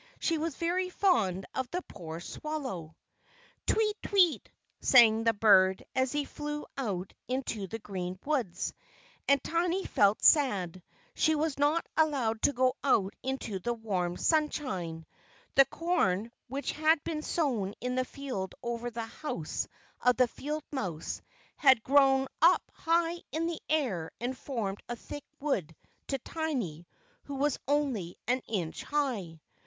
She 0.19 0.39
was 0.39 0.55
very 0.55 0.89
fond 0.89 1.45
of 1.53 1.69
the 1.69 1.83
poor 1.83 2.19
swallow. 2.19 2.95
"Tweet! 3.67 4.01
Tweet!" 4.01 4.49
sang 4.79 5.23
the 5.25 5.33
bird, 5.33 5.83
as 5.93 6.11
he 6.11 6.25
flew 6.25 6.65
out 6.75 7.13
into 7.27 7.67
the 7.67 7.77
green 7.77 8.17
woods, 8.25 8.73
and 9.27 9.43
Tiny 9.43 9.85
felt 9.85 10.23
sad. 10.23 10.81
She 11.13 11.35
was 11.35 11.59
not 11.59 11.85
allowed 11.95 12.41
to 12.41 12.51
go 12.51 12.73
out 12.83 13.13
into 13.21 13.59
the 13.59 13.75
warm 13.75 14.17
sunshine. 14.17 15.05
The 15.53 15.65
corn 15.65 16.31
which 16.47 16.71
had 16.71 17.03
been 17.03 17.21
sown 17.21 17.75
in 17.79 17.93
the 17.93 18.03
field 18.03 18.55
over 18.63 18.89
the 18.89 19.05
house 19.05 19.67
of 20.01 20.15
the 20.17 20.27
field 20.27 20.63
mouse 20.71 21.21
had 21.57 21.83
grown 21.83 22.27
up 22.41 22.63
high 22.73 23.21
into 23.31 23.53
the 23.53 23.61
air, 23.69 24.09
and 24.19 24.35
formed 24.35 24.79
a 24.89 24.95
thick 24.95 25.25
wood 25.39 25.75
to 26.07 26.17
Tiny, 26.17 26.87
who 27.25 27.35
was 27.35 27.59
only 27.67 28.17
an 28.27 28.41
inch 28.47 28.81
high. 28.81 29.39